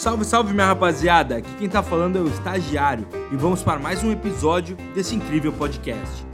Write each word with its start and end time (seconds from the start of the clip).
Salve, 0.00 0.24
salve 0.24 0.54
minha 0.54 0.64
rapaziada! 0.64 1.36
Aqui 1.36 1.50
quem 1.58 1.68
tá 1.68 1.82
falando 1.82 2.16
é 2.16 2.22
o 2.22 2.26
Estagiário 2.26 3.06
e 3.30 3.36
vamos 3.36 3.62
para 3.62 3.78
mais 3.78 4.02
um 4.02 4.10
episódio 4.10 4.74
desse 4.94 5.14
incrível 5.14 5.52
podcast. 5.52 6.24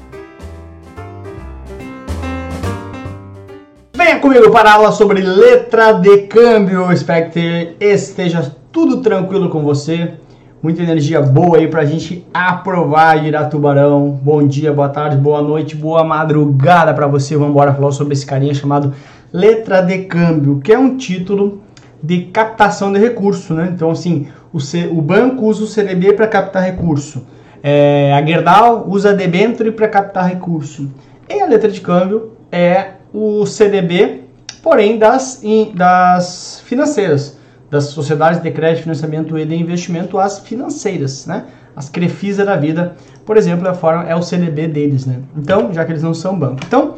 Venha 3.93 4.21
comigo 4.21 4.53
para 4.53 4.71
a 4.71 4.75
aula 4.75 4.93
sobre 4.93 5.21
letra 5.21 5.91
de 5.95 6.29
câmbio. 6.29 6.93
Espero 6.93 7.29
que 7.29 7.75
esteja 7.81 8.55
tudo 8.71 9.03
tranquilo 9.03 9.49
com 9.49 9.65
você. 9.65 10.15
Muita 10.63 10.85
energia 10.85 11.21
boa 11.21 11.57
aí 11.57 11.67
pra 11.67 11.85
gente 11.85 12.25
aprovar 12.33 13.21
virar 13.21 13.47
tubarão. 13.47 14.13
Bom 14.23 14.47
dia, 14.47 14.73
boa 14.73 14.91
tarde, 14.91 15.17
boa 15.17 15.43
noite, 15.43 15.75
boa 15.75 16.05
madrugada 16.05 16.95
para 16.95 17.09
você. 17.09 17.35
Vamos 17.35 17.51
embora 17.51 17.75
falar 17.75 17.91
sobre 17.91 18.13
esse 18.13 18.25
carinha 18.25 18.55
chamado 18.55 18.95
letra 19.33 19.81
de 19.81 20.05
câmbio, 20.05 20.61
que 20.61 20.73
é 20.73 20.79
um 20.79 20.97
título 20.97 21.66
de 22.03 22.23
captação 22.27 22.93
de 22.93 22.99
recurso, 22.99 23.55
né? 23.55 23.71
Então, 23.75 23.91
assim, 23.91 24.29
o, 24.53 24.61
C, 24.61 24.89
o 24.91 25.01
banco 25.01 25.47
usa 25.47 25.65
o 25.65 25.67
CDB 25.67 26.13
para 26.13 26.27
captar 26.27 26.63
recurso. 26.63 27.27
É, 27.63 28.13
a 28.13 28.25
Gerdau 28.25 28.87
usa 28.89 29.11
a 29.11 29.13
debenture 29.13 29.73
para 29.73 29.89
captar 29.89 30.29
recurso. 30.29 30.91
E 31.29 31.41
a 31.41 31.47
letra 31.47 31.71
de 31.71 31.81
câmbio 31.81 32.33
é 32.53 32.93
o 33.13 33.45
CDB, 33.47 34.23
porém 34.63 34.99
das, 34.99 35.43
das 35.75 36.63
financeiras, 36.65 37.39
das 37.71 37.85
sociedades 37.85 38.41
de 38.41 38.51
crédito, 38.51 38.83
financiamento 38.83 39.39
e 39.39 39.45
de 39.45 39.57
investimento, 39.57 40.19
as 40.19 40.39
financeiras, 40.39 41.27
né? 41.27 41.47
As 41.75 41.89
Crefisa 41.89 42.45
da 42.45 42.57
vida, 42.57 42.97
por 43.25 43.37
exemplo, 43.37 43.69
a 43.69 43.75
forma 43.75 44.09
é 44.09 44.15
o 44.15 44.23
CDB 44.23 44.69
deles, 44.69 45.05
né? 45.05 45.21
Então, 45.37 45.73
já 45.73 45.85
que 45.85 45.93
eles 45.93 46.03
não 46.03 46.15
são 46.15 46.39
banco. 46.39 46.61
Então, 46.67 46.95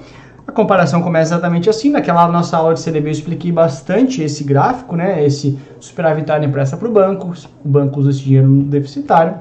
a 0.48 0.52
comparação 0.52 1.02
começa 1.02 1.34
exatamente 1.34 1.68
assim. 1.68 1.90
Naquela 1.90 2.26
nossa 2.26 2.56
aula 2.56 2.72
de 2.72 2.80
CDB 2.80 3.10
eu 3.10 3.12
expliquei 3.12 3.52
bastante 3.52 4.22
esse 4.22 4.42
gráfico, 4.42 4.96
né? 4.96 5.22
Esse 5.22 5.58
superavitário 5.78 6.48
empresta 6.48 6.74
para 6.74 6.88
o 6.88 6.90
banco, 6.90 7.34
o 7.62 7.68
banco 7.68 8.00
usa 8.00 8.10
esse 8.10 8.20
dinheiro 8.20 8.48
no 8.48 8.64
deficitário, 8.64 9.34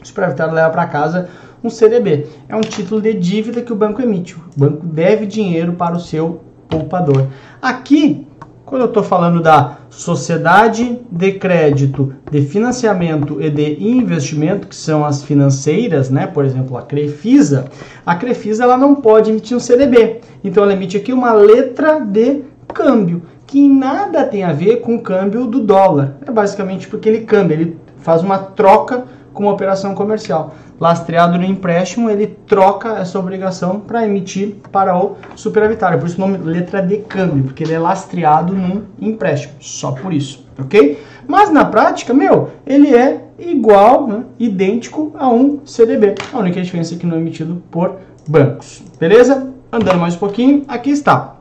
o 0.00 0.06
superavitário 0.06 0.54
leva 0.54 0.70
para 0.70 0.86
casa 0.86 1.28
um 1.62 1.68
CDB. 1.68 2.28
É 2.48 2.54
um 2.54 2.60
título 2.60 3.00
de 3.02 3.14
dívida 3.14 3.62
que 3.62 3.72
o 3.72 3.76
banco 3.76 4.00
emite. 4.00 4.36
O 4.36 4.42
banco 4.56 4.86
deve 4.86 5.26
dinheiro 5.26 5.72
para 5.72 5.96
o 5.96 6.00
seu 6.00 6.40
poupador. 6.68 7.26
Aqui 7.60 8.27
quando 8.68 8.82
eu 8.82 8.88
estou 8.88 9.02
falando 9.02 9.40
da 9.40 9.78
sociedade 9.88 11.00
de 11.10 11.32
crédito, 11.32 12.12
de 12.30 12.42
financiamento 12.42 13.40
e 13.40 13.48
de 13.48 13.82
investimento, 13.82 14.68
que 14.68 14.76
são 14.76 15.04
as 15.04 15.22
financeiras, 15.24 16.10
né? 16.10 16.26
Por 16.26 16.44
exemplo, 16.44 16.76
a 16.76 16.82
Crefisa, 16.82 17.64
a 18.04 18.14
Crefisa 18.14 18.64
ela 18.64 18.76
não 18.76 18.94
pode 18.94 19.30
emitir 19.30 19.56
um 19.56 19.60
CDB. 19.60 20.20
Então 20.44 20.62
ela 20.62 20.74
emite 20.74 20.98
aqui 20.98 21.14
uma 21.14 21.32
letra 21.32 21.98
de 21.98 22.42
câmbio, 22.74 23.22
que 23.46 23.66
nada 23.66 24.24
tem 24.24 24.44
a 24.44 24.52
ver 24.52 24.82
com 24.82 24.96
o 24.96 25.02
câmbio 25.02 25.46
do 25.46 25.60
dólar. 25.60 26.18
É 26.26 26.30
basicamente 26.30 26.86
porque 26.88 27.08
ele 27.08 27.22
câmbio, 27.22 27.54
ele 27.54 27.78
faz 27.96 28.22
uma 28.22 28.36
troca 28.36 29.04
com 29.32 29.44
uma 29.44 29.52
operação 29.52 29.94
comercial. 29.94 30.54
Lastreado 30.80 31.38
no 31.38 31.44
empréstimo, 31.44 32.08
ele 32.08 32.26
troca 32.46 32.98
essa 32.98 33.18
obrigação 33.18 33.80
para 33.80 34.06
emitir 34.06 34.56
para 34.70 34.96
o 34.96 35.16
superavitário. 35.34 35.98
Por 35.98 36.06
isso 36.06 36.16
o 36.16 36.20
nome 36.20 36.38
letra 36.38 36.80
de 36.80 36.98
câmbio, 36.98 37.44
porque 37.44 37.64
ele 37.64 37.74
é 37.74 37.78
lastreado 37.78 38.54
num 38.54 38.82
empréstimo. 39.00 39.54
Só 39.60 39.92
por 39.92 40.12
isso, 40.12 40.46
ok? 40.58 41.02
Mas 41.26 41.50
na 41.50 41.64
prática, 41.64 42.14
meu, 42.14 42.50
ele 42.66 42.94
é 42.94 43.24
igual, 43.38 44.06
né, 44.06 44.24
idêntico 44.38 45.12
a 45.18 45.28
um 45.28 45.60
CDB. 45.64 46.14
A 46.32 46.38
única 46.38 46.60
diferença 46.60 46.94
é 46.94 46.98
que 46.98 47.06
não 47.06 47.16
é 47.16 47.20
emitido 47.20 47.62
por 47.70 47.96
bancos. 48.26 48.82
Beleza? 48.98 49.52
Andando 49.70 49.98
mais 49.98 50.14
um 50.14 50.18
pouquinho, 50.18 50.64
aqui 50.66 50.90
está. 50.90 51.36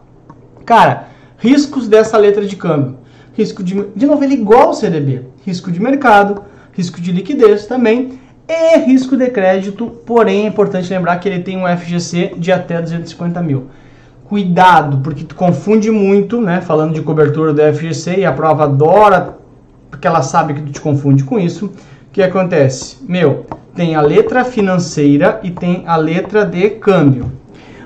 Cara, 0.66 1.08
riscos 1.38 1.88
dessa 1.88 2.18
letra 2.18 2.46
de 2.46 2.56
câmbio. 2.56 2.98
Risco 3.34 3.64
de, 3.64 3.88
de 3.96 4.06
novo, 4.06 4.24
ele 4.24 4.34
é 4.34 4.38
igual 4.38 4.68
ao 4.68 4.74
CDB. 4.74 5.26
Risco 5.46 5.72
de 5.72 5.80
mercado, 5.80 6.44
risco 6.78 7.02
de 7.02 7.12
liquidez 7.12 7.66
também 7.66 8.20
e 8.48 8.78
risco 8.86 9.18
de 9.18 9.30
crédito, 9.32 9.88
porém 10.06 10.46
é 10.46 10.48
importante 10.48 10.90
lembrar 10.90 11.18
que 11.18 11.28
ele 11.28 11.42
tem 11.42 11.58
um 11.58 11.68
FGC 11.68 12.36
de 12.38 12.52
até 12.52 12.80
250 12.80 13.42
mil. 13.42 13.68
Cuidado, 14.26 15.00
porque 15.00 15.24
tu 15.24 15.34
confunde 15.36 15.90
muito, 15.90 16.40
né, 16.40 16.62
falando 16.62 16.94
de 16.94 17.02
cobertura 17.02 17.52
do 17.52 17.62
FGC 17.74 18.20
e 18.20 18.26
a 18.26 18.32
prova 18.32 18.66
adora, 18.66 19.38
porque 19.90 20.06
ela 20.06 20.22
sabe 20.22 20.54
que 20.54 20.62
tu 20.62 20.72
te 20.72 20.80
confunde 20.80 21.24
com 21.24 21.40
isso. 21.40 21.66
O 21.66 21.72
que 22.12 22.22
acontece? 22.22 22.98
Meu, 23.02 23.48
tem 23.76 23.96
a 23.96 24.02
letra 24.02 24.46
financeira 24.46 25.40
e 25.44 25.50
tem 25.50 25.84
a 25.88 25.96
letra 25.96 26.46
de 26.46 26.70
câmbio. 26.70 27.32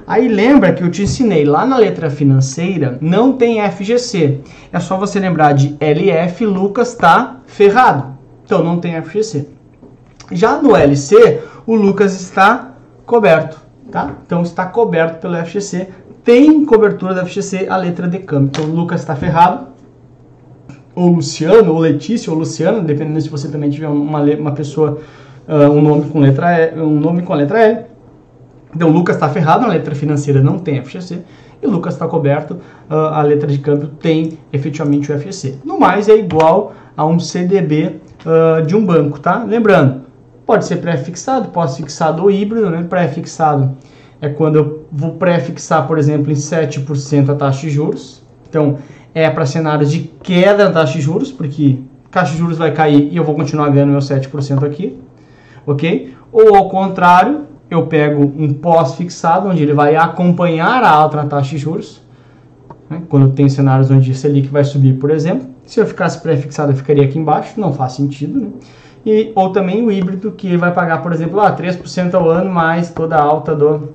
Aí 0.06 0.28
lembra 0.28 0.74
que 0.74 0.84
eu 0.84 0.92
te 0.92 1.04
ensinei 1.04 1.46
lá 1.46 1.66
na 1.66 1.78
letra 1.78 2.10
financeira, 2.10 2.98
não 3.00 3.34
tem 3.34 3.62
FGC. 3.72 4.42
É 4.74 4.80
só 4.80 4.98
você 4.98 5.20
lembrar 5.20 5.54
de 5.54 5.78
LF, 5.80 6.46
Lucas 6.46 6.94
tá 6.94 7.38
ferrado. 7.46 8.21
Então 8.52 8.62
não 8.62 8.82
tem 8.82 9.02
FGC. 9.02 9.48
Já 10.30 10.62
no 10.62 10.76
LC, 10.76 11.40
o 11.66 11.74
Lucas 11.74 12.20
está 12.20 12.74
coberto, 13.06 13.58
tá? 13.90 14.14
Então 14.26 14.42
está 14.42 14.66
coberto 14.66 15.22
pelo 15.22 15.38
FGC. 15.38 15.88
Tem 16.22 16.66
cobertura 16.66 17.14
da 17.14 17.26
FGC 17.26 17.70
a 17.70 17.78
letra 17.78 18.10
de 18.10 18.20
câmbio. 18.20 18.50
Então 18.50 18.66
o 18.66 18.76
Lucas 18.76 19.00
está 19.00 19.16
ferrado. 19.16 19.68
Ou 20.94 21.08
Luciano, 21.08 21.72
ou 21.72 21.80
Letícia, 21.80 22.30
ou 22.30 22.38
Luciano, 22.38 22.82
dependendo 22.82 23.22
se 23.22 23.30
você 23.30 23.48
também 23.48 23.70
tiver 23.70 23.88
uma, 23.88 24.20
uma 24.20 24.52
pessoa, 24.52 25.00
uh, 25.48 25.72
um 25.72 25.82
nome 25.82 26.10
com 26.10 26.20
letra 26.20 26.60
E, 26.60 26.78
um 26.78 27.00
nome 27.00 27.22
com 27.22 27.32
a 27.32 27.38
letra 27.38 27.58
L. 27.58 27.86
Então 28.76 28.90
o 28.90 28.92
Lucas 28.92 29.16
está 29.16 29.30
ferrado, 29.30 29.64
a 29.64 29.70
letra 29.70 29.96
financeira 29.96 30.42
não 30.42 30.60
tem 30.60 30.84
FGC. 30.84 31.20
E 31.64 31.66
o 31.66 31.70
Lucas 31.70 31.94
está 31.94 32.06
coberto, 32.06 32.56
uh, 32.90 32.96
a 33.14 33.22
letra 33.22 33.48
de 33.48 33.60
câmbio 33.60 33.88
tem 33.88 34.38
efetivamente 34.52 35.10
o 35.10 35.18
FGC. 35.18 35.60
No 35.64 35.80
mais, 35.80 36.10
é 36.10 36.18
igual 36.18 36.74
a 36.98 37.06
um 37.06 37.18
CDB 37.18 38.01
uh, 38.26 38.66
de 38.66 38.76
um 38.76 38.86
banco, 38.86 39.20
tá? 39.20 39.44
Lembrando, 39.44 40.02
pode 40.46 40.66
ser 40.66 40.78
pré-fixado, 40.78 41.50
pós-fixado 41.50 42.24
ou 42.24 42.32
híbrido, 42.32 42.70
né? 42.70 42.86
Pré-fixado 42.90 43.72
é 44.22 44.30
quando 44.30 44.56
eu 44.56 44.86
vou 44.92 45.14
pré-fixar, 45.14 45.88
por 45.88 45.98
exemplo, 45.98 46.32
em 46.32 46.36
7% 46.36 47.30
a 47.30 47.36
taxa 47.36 47.62
de 47.62 47.70
juros. 47.70 48.22
Então, 48.50 48.78
é 49.14 49.30
para 49.30 49.46
cenários 49.46 49.92
de 49.92 50.00
queda 50.22 50.66
na 50.66 50.72
taxa 50.72 50.94
de 50.94 51.02
juros, 51.02 51.32
porque 51.32 51.80
taxa 52.10 52.34
de 52.34 52.38
juros 52.38 52.58
vai 52.58 52.72
cair 52.72 53.10
e 53.12 53.18
eu 53.18 53.24
vou 53.24 53.36
continuar 53.36 53.70
ganhando 53.70 53.92
meu 53.92 54.00
7% 54.00 54.64
aqui, 54.64 54.98
ok? 55.66 56.14
Ou 56.32 56.56
ao 56.56 56.70
contrário, 56.70 57.46
eu 57.70 57.88
pego 57.88 58.22
um 58.22 58.54
pós-fixado, 58.54 59.50
onde 59.50 59.64
ele 59.64 59.74
vai 59.74 59.96
acompanhar 59.96 60.84
a 60.84 60.90
alta 60.90 61.18
na 61.18 61.26
taxa 61.26 61.52
de 61.52 61.58
juros, 61.58 62.02
né? 62.90 63.02
quando 63.10 63.32
tem 63.32 63.48
cenários 63.50 63.90
onde 63.90 64.12
a 64.12 64.14
Selic 64.14 64.50
vai 64.50 64.64
subir, 64.64 65.00
por 65.00 65.10
exemplo, 65.10 65.48
se 65.72 65.80
eu 65.80 65.86
ficasse 65.86 66.20
pré-fixado, 66.20 66.74
eu 66.74 66.76
ficaria 66.76 67.06
aqui 67.06 67.18
embaixo, 67.18 67.58
não 67.58 67.72
faz 67.72 67.94
sentido, 67.94 68.38
né? 68.38 68.50
E, 69.06 69.32
ou 69.34 69.54
também 69.54 69.82
o 69.82 69.90
híbrido, 69.90 70.34
que 70.34 70.58
vai 70.58 70.74
pagar, 70.74 71.02
por 71.02 71.14
exemplo, 71.14 71.40
ah, 71.40 71.56
3% 71.56 72.14
ao 72.14 72.30
ano, 72.30 72.52
mais 72.52 72.92
toda 72.92 73.16
a 73.16 73.24
alta 73.24 73.56
do 73.56 73.94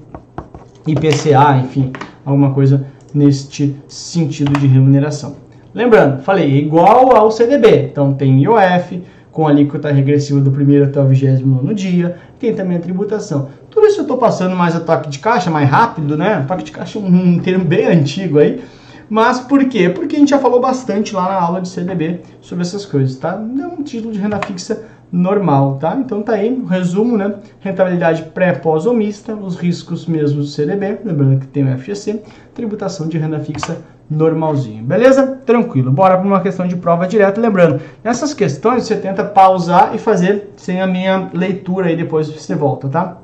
IPCA, 0.87 1.59
enfim, 1.63 1.93
alguma 2.25 2.55
coisa 2.55 2.87
neste 3.13 3.77
sentido 3.89 4.59
de 4.59 4.67
remuneração. 4.67 5.37
Lembrando, 5.75 6.23
falei, 6.23 6.57
igual 6.57 7.15
ao 7.15 7.31
CDB, 7.31 7.91
então 7.93 8.15
tem 8.15 8.43
IOF, 8.43 9.03
com 9.31 9.47
a 9.47 9.51
alíquota 9.51 9.93
regressiva 9.93 10.41
do 10.41 10.51
primeiro 10.51 10.87
até 10.87 10.99
o 10.99 11.07
vigésimo 11.07 11.61
no 11.63 11.75
dia, 11.75 12.17
tem 12.41 12.55
também 12.55 12.79
a 12.79 12.81
tributação. 12.81 13.51
Tudo 13.71 13.87
isso 13.87 13.99
eu 13.99 14.05
estou 14.05 14.17
passando 14.17 14.57
mais 14.57 14.75
a 14.75 14.81
toque 14.81 15.11
de 15.11 15.19
caixa, 15.19 15.51
mais 15.51 15.69
rápido, 15.69 16.17
né? 16.17 16.43
Toque 16.49 16.65
de 16.65 16.73
caixa 16.73 16.99
é 16.99 17.03
um 17.03 17.39
termo 17.39 17.67
bem 17.67 17.85
antigo 17.85 18.39
aí, 18.39 18.65
mas 19.09 19.41
por 19.41 19.65
quê? 19.67 19.89
Porque 19.89 20.17
a 20.17 20.19
gente 20.19 20.31
já 20.31 20.39
falou 20.39 20.61
bastante 20.61 21.15
lá 21.15 21.29
na 21.29 21.41
aula 21.41 21.61
de 21.61 21.69
CDB 21.69 22.21
sobre 22.41 22.63
essas 22.63 22.85
coisas, 22.85 23.17
tá? 23.17 23.33
É 23.33 23.67
um 23.67 23.83
título 23.83 24.13
de 24.13 24.19
renda 24.19 24.39
fixa 24.39 24.85
normal, 25.11 25.79
tá? 25.81 25.97
Então 25.97 26.23
tá 26.23 26.33
aí 26.33 26.53
o 26.53 26.63
um 26.63 26.67
resumo, 26.67 27.17
né? 27.17 27.35
Rentabilidade 27.61 28.25
pré, 28.35 28.53
pós 28.53 28.87
ou 28.87 28.95
mista, 28.95 29.35
os 29.35 29.57
riscos 29.57 30.07
mesmo 30.07 30.41
do 30.41 30.47
CDB, 30.47 30.99
lembrando 31.05 31.41
que 31.41 31.47
tem 31.47 31.65
o 31.65 31.79
FGC, 31.79 32.23
tributação 32.55 33.09
de 33.09 33.17
renda 33.19 33.39
fixa 33.41 33.79
normalzinho, 34.11 34.85
beleza? 34.85 35.41
Tranquilo. 35.45 35.91
Bora 35.91 36.17
para 36.17 36.27
uma 36.27 36.41
questão 36.41 36.67
de 36.67 36.77
prova 36.77 37.07
direta, 37.07 37.41
lembrando, 37.41 37.81
nessas 38.03 38.33
questões 38.35 38.85
você 38.85 38.97
tenta 38.97 39.25
pausar 39.25 39.95
e 39.95 39.99
fazer 39.99 40.53
sem 40.57 40.81
a 40.81 40.87
minha 40.87 41.31
leitura 41.33 41.89
aí 41.89 41.97
depois 41.97 42.29
você 42.29 42.55
volta, 42.55 42.89
tá? 42.89 43.19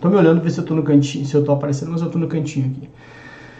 Tô 0.00 0.08
me 0.08 0.16
olhando 0.16 0.40
ver 0.40 0.50
se 0.50 0.58
eu 0.58 0.64
tô 0.64 0.74
no 0.74 0.82
cantinho, 0.82 1.26
se 1.26 1.34
eu 1.34 1.44
tô 1.44 1.52
aparecendo, 1.52 1.92
mas 1.92 2.00
eu 2.00 2.10
tô 2.10 2.18
no 2.18 2.26
cantinho 2.26 2.66
aqui. 2.66 2.88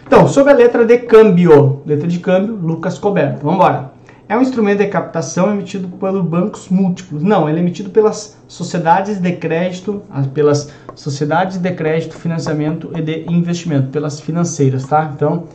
Então, 0.05 0.27
sobre 0.27 0.51
a 0.51 0.55
letra 0.55 0.85
de 0.85 0.97
câmbio, 0.97 1.81
letra 1.85 2.07
de 2.07 2.19
câmbio, 2.19 2.55
Lucas 2.55 2.97
Coberto. 2.97 3.39
Vamos 3.43 3.55
embora. 3.55 3.91
É 4.27 4.37
um 4.37 4.41
instrumento 4.41 4.79
de 4.79 4.87
captação 4.87 5.51
emitido 5.51 5.89
pelos 5.89 6.25
bancos 6.25 6.69
múltiplos. 6.69 7.21
Não, 7.21 7.49
ele 7.49 7.59
é 7.59 7.61
emitido 7.61 7.89
pelas 7.89 8.37
sociedades 8.47 9.19
de 9.19 9.31
crédito, 9.33 10.01
pelas 10.33 10.71
sociedades 10.95 11.57
de 11.57 11.71
crédito, 11.71 12.15
financiamento 12.15 12.91
e 12.95 13.01
de 13.01 13.25
investimento, 13.29 13.89
pelas 13.89 14.21
financeiras, 14.21 14.85
tá? 14.85 15.11
Então, 15.13 15.45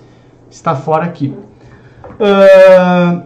está 0.50 0.74
fora 0.74 1.04
aqui. 1.04 1.34
Uh, 2.20 3.22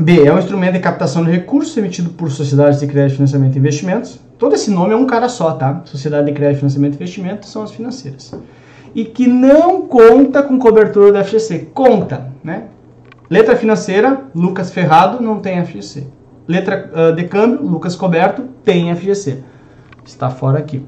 B. 0.00 0.24
É 0.24 0.32
um 0.32 0.38
instrumento 0.38 0.74
de 0.74 0.80
captação 0.80 1.24
de 1.24 1.30
recursos 1.32 1.76
emitido 1.76 2.10
por 2.10 2.30
sociedades 2.30 2.78
de 2.78 2.86
crédito, 2.86 3.16
financiamento 3.16 3.56
e 3.56 3.58
investimentos. 3.58 4.20
Todo 4.38 4.54
esse 4.54 4.70
nome 4.70 4.92
é 4.92 4.96
um 4.96 5.06
cara 5.06 5.28
só, 5.28 5.52
tá? 5.52 5.82
Sociedade 5.84 6.26
de 6.26 6.32
crédito, 6.32 6.58
financiamento 6.58 6.92
e 6.92 6.96
investimento 6.96 7.46
são 7.46 7.64
as 7.64 7.72
financeiras 7.72 8.32
e 8.94 9.04
que 9.04 9.26
não 9.26 9.82
conta 9.82 10.42
com 10.42 10.58
cobertura 10.58 11.12
do 11.12 11.24
FGC. 11.24 11.70
Conta, 11.72 12.32
né? 12.42 12.64
Letra 13.30 13.56
financeira, 13.56 14.24
Lucas 14.34 14.70
Ferrado, 14.70 15.22
não 15.22 15.40
tem 15.40 15.64
FGC. 15.64 16.06
Letra 16.46 16.90
uh, 16.92 17.14
de 17.14 17.24
câmbio, 17.24 17.62
Lucas 17.62 17.96
Coberto, 17.96 18.42
tem 18.62 18.94
FGC. 18.94 19.38
Está 20.04 20.28
fora 20.28 20.58
aqui. 20.58 20.84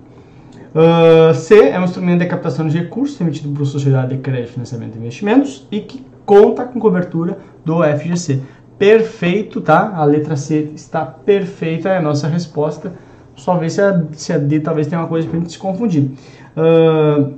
Uh, 0.75 1.33
C 1.33 1.69
é 1.69 1.79
um 1.79 1.85
instrumento 1.85 2.21
de 2.21 2.27
captação 2.27 2.67
de 2.67 2.77
recursos 2.77 3.21
emitido 3.21 3.51
por 3.55 3.65
Sociedade 3.65 4.17
de 4.17 4.21
Crédito, 4.21 4.55
Financiamento 4.55 4.97
e 4.97 4.99
Investimentos 4.99 5.67
e 5.71 5.81
que 5.81 6.05
conta 6.27 6.65
com 6.65 6.81
cobertura 6.81 7.39
do 7.65 7.83
FGC. 7.83 8.41
Perfeito, 8.77 9.61
tá? 9.61 9.93
A 9.95 10.05
letra 10.05 10.35
C 10.35 10.73
está 10.75 11.07
perfeita, 11.07 11.89
é 11.89 11.99
a 11.99 12.03
nossa 12.03 12.27
resposta. 12.27 12.93
Só 13.37 13.57
ver 13.57 13.71
se 13.71 13.81
a, 13.81 14.05
se 14.13 14.33
a 14.33 14.39
D 14.39 14.61
talvez 14.61 14.87
tenha 14.87 15.01
uma 15.01 15.09
coisa 15.09 15.29
para 15.29 15.39
gente 15.39 15.53
se 15.53 15.59
confundir. 15.59 16.11
Uh, 16.57 17.35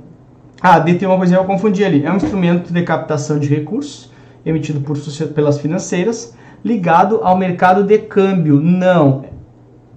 ah, 0.61 0.79
D 0.79 0.95
tem 0.95 1.07
uma 1.07 1.17
coisa 1.17 1.35
que 1.35 1.39
eu 1.39 1.45
confundi 1.45 1.83
ali. 1.83 2.03
É 2.03 2.11
um 2.11 2.17
instrumento 2.17 2.73
de 2.73 2.81
captação 2.83 3.37
de 3.37 3.47
recursos 3.47 4.11
emitido 4.45 4.79
por, 4.81 4.97
pelas 5.33 5.59
financeiras 5.59 6.35
ligado 6.63 7.19
ao 7.23 7.37
mercado 7.37 7.83
de 7.83 7.97
câmbio. 7.99 8.59
Não. 8.59 9.25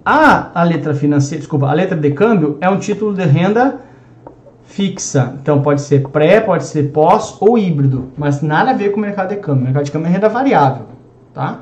A, 0.05 0.59
a 0.59 0.63
letra 0.63 0.93
financeira, 0.93 1.39
desculpa, 1.39 1.67
a 1.67 1.73
letra 1.73 1.97
de 1.97 2.11
câmbio 2.11 2.57
é 2.59 2.69
um 2.69 2.77
título 2.77 3.13
de 3.13 3.23
renda 3.23 3.79
fixa. 4.63 5.35
Então 5.41 5.61
pode 5.61 5.81
ser 5.81 6.07
pré, 6.09 6.39
pode 6.39 6.65
ser 6.65 6.91
pós 6.91 7.37
ou 7.39 7.57
híbrido, 7.57 8.11
mas 8.17 8.41
nada 8.41 8.71
a 8.71 8.73
ver 8.73 8.91
com 8.91 8.97
o 8.97 9.01
mercado 9.01 9.29
de 9.29 9.37
câmbio. 9.37 9.61
O 9.61 9.65
mercado 9.65 9.85
de 9.85 9.91
câmbio 9.91 10.07
é 10.07 10.11
renda 10.11 10.29
variável, 10.29 10.85
tá? 11.33 11.59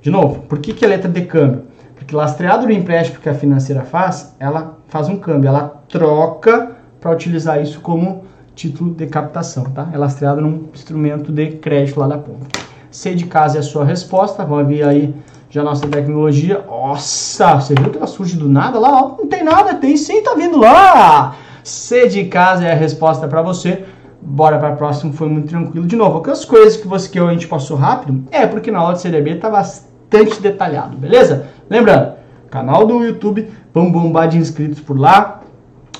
De 0.00 0.10
novo, 0.10 0.40
por 0.42 0.58
que, 0.58 0.72
que 0.72 0.84
é 0.84 0.88
letra 0.88 1.10
de 1.10 1.22
câmbio? 1.22 1.64
Porque 1.94 2.14
lastreado 2.14 2.66
no 2.66 2.72
empréstimo 2.72 3.20
que 3.20 3.28
a 3.28 3.34
financeira 3.34 3.82
faz, 3.82 4.34
ela 4.38 4.78
faz 4.88 5.08
um 5.08 5.16
câmbio, 5.16 5.48
ela 5.48 5.82
troca 5.88 6.72
para 7.00 7.10
utilizar 7.10 7.60
isso 7.62 7.80
como 7.80 8.24
título 8.58 8.92
de 8.92 9.06
captação, 9.06 9.62
tá? 9.64 9.88
É 9.92 9.96
lastreado 9.96 10.40
num 10.40 10.68
instrumento 10.74 11.30
de 11.30 11.52
crédito 11.52 12.00
lá 12.00 12.08
da 12.08 12.18
ponta. 12.18 12.46
C 12.90 13.14
de 13.14 13.26
casa 13.26 13.58
é 13.58 13.60
a 13.60 13.62
sua 13.62 13.84
resposta, 13.84 14.44
vamos 14.44 14.66
ver 14.66 14.82
aí 14.82 15.14
já 15.48 15.62
nossa 15.62 15.86
tecnologia. 15.86 16.64
Nossa, 16.66 17.54
você 17.54 17.74
viu 17.74 17.90
que 17.90 17.98
ela 17.98 18.06
surge 18.08 18.36
do 18.36 18.48
nada 18.48 18.80
lá? 18.80 19.00
Não 19.16 19.28
tem 19.28 19.44
nada, 19.44 19.74
tem 19.74 19.96
sim, 19.96 20.22
tá 20.22 20.34
vindo 20.34 20.58
lá. 20.58 21.36
C 21.62 22.08
de 22.08 22.24
casa 22.24 22.64
é 22.64 22.72
a 22.72 22.74
resposta 22.74 23.28
para 23.28 23.42
você. 23.42 23.84
Bora 24.20 24.58
para 24.58 24.74
próximo, 24.74 25.12
foi 25.12 25.28
muito 25.28 25.48
tranquilo. 25.48 25.86
De 25.86 25.94
novo, 25.94 26.18
aquelas 26.18 26.44
coisas 26.44 26.76
que 26.76 26.88
você 26.88 27.08
que 27.08 27.18
a 27.20 27.30
gente 27.30 27.46
passou 27.46 27.76
rápido, 27.76 28.24
é 28.32 28.44
porque 28.44 28.72
na 28.72 28.80
aula 28.80 28.94
de 28.94 29.02
CDB 29.02 29.36
tá 29.36 29.48
bastante 29.48 30.42
detalhado, 30.42 30.96
beleza? 30.96 31.46
Lembrando, 31.70 32.14
canal 32.50 32.84
do 32.84 33.04
YouTube, 33.04 33.48
vamos 33.72 33.92
bombar 33.92 34.26
de 34.26 34.36
inscritos 34.36 34.80
por 34.80 34.98
lá 34.98 35.38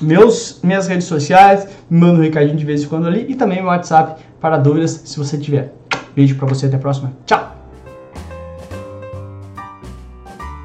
meus, 0.01 0.59
minhas 0.63 0.87
redes 0.87 1.05
sociais, 1.05 1.67
me 1.89 1.99
manda 1.99 2.19
um 2.19 2.21
recadinho 2.21 2.57
de 2.57 2.65
vez 2.65 2.83
em 2.83 2.87
quando 2.87 3.07
ali 3.07 3.25
e 3.29 3.35
também 3.35 3.59
meu 3.59 3.67
WhatsApp 3.67 4.21
para 4.39 4.57
dúvidas 4.57 5.01
se 5.05 5.17
você 5.17 5.37
tiver. 5.37 5.73
Beijo 6.15 6.35
para 6.35 6.47
você, 6.47 6.65
até 6.65 6.75
a 6.75 6.79
próxima. 6.79 7.13
Tchau! 7.25 7.55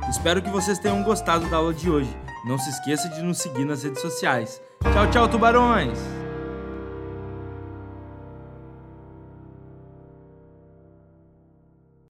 Espero 0.08 0.40
que 0.40 0.50
vocês 0.50 0.78
tenham 0.78 1.02
gostado 1.02 1.46
da 1.50 1.58
aula 1.58 1.74
de 1.74 1.90
hoje. 1.90 2.16
Não 2.46 2.58
se 2.58 2.70
esqueça 2.70 3.08
de 3.08 3.22
nos 3.22 3.38
seguir 3.38 3.64
nas 3.64 3.82
redes 3.82 4.00
sociais. 4.00 4.60
Tchau, 4.92 5.10
tchau, 5.10 5.28
tubarões! 5.28 6.23